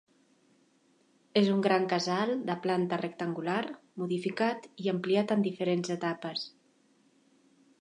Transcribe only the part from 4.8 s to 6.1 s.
i ampliat en diferents